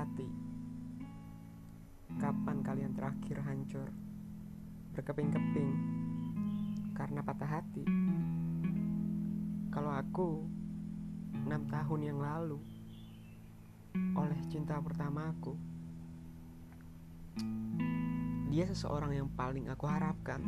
[0.00, 0.24] hati.
[2.16, 3.88] Kapan kalian terakhir hancur?
[4.96, 5.70] Berkeping-keping
[6.96, 7.84] karena patah hati.
[9.68, 10.48] Kalau aku,
[11.44, 12.56] enam tahun yang lalu,
[14.16, 15.54] oleh cinta pertamaku,
[18.48, 20.40] dia seseorang yang paling aku harapkan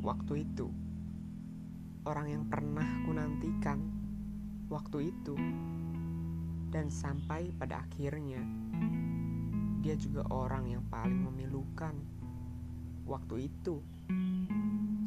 [0.00, 0.72] waktu itu.
[2.08, 3.84] Orang yang pernah ku nantikan
[4.72, 5.36] waktu itu
[6.68, 8.44] dan sampai pada akhirnya
[9.78, 11.94] dia juga orang yang paling memilukan
[13.08, 13.80] waktu itu.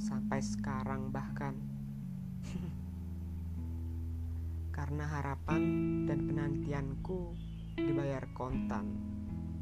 [0.01, 1.53] Sampai sekarang bahkan.
[4.75, 5.61] Karena harapan
[6.09, 7.37] dan penantianku
[7.77, 8.89] dibayar kontan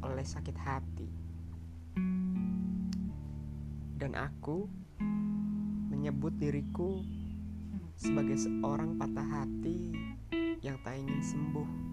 [0.00, 1.10] oleh sakit hati.
[4.00, 4.64] Dan aku
[5.92, 7.04] menyebut diriku
[8.00, 9.92] sebagai seorang patah hati
[10.64, 11.89] yang tak ingin sembuh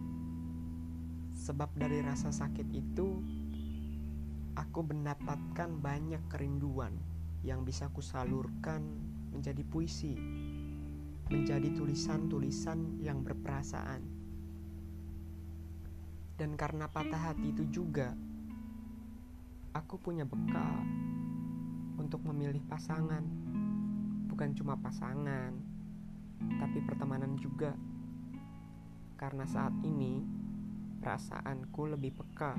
[1.47, 3.23] sebab dari rasa sakit itu
[4.59, 6.91] aku mendapatkan banyak kerinduan
[7.47, 8.83] yang bisa kusalurkan
[9.31, 10.11] menjadi puisi,
[11.31, 14.03] menjadi tulisan-tulisan yang berperasaan.
[16.35, 18.11] Dan karena patah hati itu juga,
[19.71, 20.83] aku punya bekal
[21.95, 23.23] untuk memilih pasangan.
[24.27, 25.55] Bukan cuma pasangan,
[26.59, 27.71] tapi pertemanan juga.
[29.15, 30.36] Karena saat ini,
[30.99, 32.57] perasaanku lebih peka,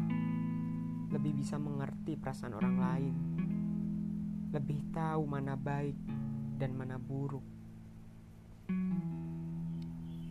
[1.13, 3.15] lebih bisa mengerti perasaan orang lain
[4.49, 5.97] lebih tahu mana baik
[6.57, 7.45] dan mana buruk.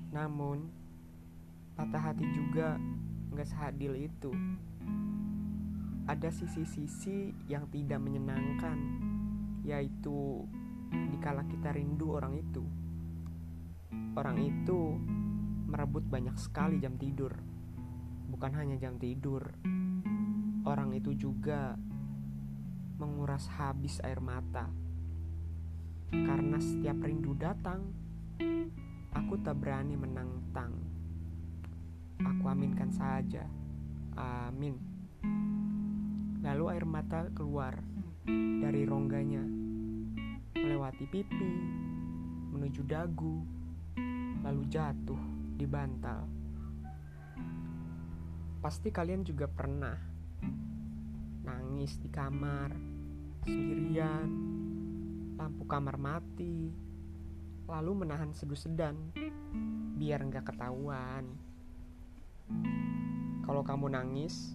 [0.10, 0.66] Namun,
[1.78, 2.82] patah hati juga
[3.30, 4.34] nggak sehadil itu.
[6.10, 8.78] Ada sisi-sisi yang tidak menyenangkan,
[9.62, 10.42] yaitu
[11.14, 12.66] dikala kita rindu orang itu.
[14.18, 14.98] Orang itu
[15.70, 17.38] merebut banyak sekali jam tidur,
[18.28, 19.42] bukan hanya jam tidur.
[20.68, 21.80] Orang itu juga
[23.00, 24.68] menguras habis air mata.
[26.12, 27.88] Karena setiap rindu datang,
[29.16, 30.76] aku tak berani menantang.
[32.20, 33.48] Aku aminkan saja.
[34.18, 34.76] Amin.
[36.44, 37.76] Lalu air mata keluar
[38.62, 39.44] dari rongganya,
[40.56, 41.52] melewati pipi,
[42.52, 43.44] menuju dagu,
[44.44, 45.22] lalu jatuh
[45.60, 46.37] di bantal.
[48.68, 49.96] Pasti kalian juga pernah
[51.48, 52.76] nangis di kamar
[53.48, 54.28] sendirian,
[55.40, 56.76] lampu kamar mati,
[57.64, 59.16] lalu menahan sedu-sedan
[59.96, 61.32] biar nggak ketahuan.
[63.48, 64.52] Kalau kamu nangis,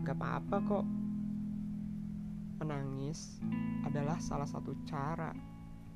[0.00, 0.86] nggak apa-apa kok.
[2.56, 3.36] Menangis
[3.84, 5.36] adalah salah satu cara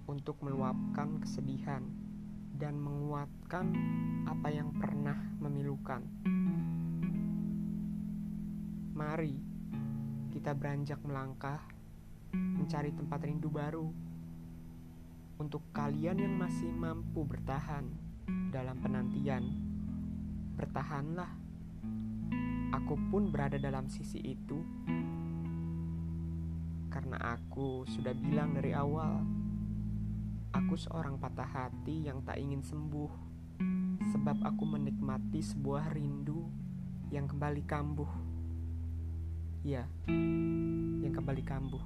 [0.05, 1.81] untuk meluapkan kesedihan
[2.53, 3.73] dan menguatkan
[4.29, 6.05] apa yang pernah memilukan.
[9.17, 9.33] Mari
[10.29, 11.57] kita beranjak melangkah
[12.37, 13.89] mencari tempat rindu baru.
[15.41, 17.89] Untuk kalian yang masih mampu bertahan
[18.53, 19.57] dalam penantian,
[20.61, 21.33] bertahanlah.
[22.77, 24.61] Aku pun berada dalam sisi itu
[26.93, 29.25] karena aku sudah bilang dari awal,
[30.53, 33.13] aku seorang patah hati yang tak ingin sembuh,
[34.13, 36.45] sebab aku menikmati sebuah rindu
[37.09, 38.36] yang kembali kambuh.
[39.67, 41.83] Ya, yang kembali kambuh.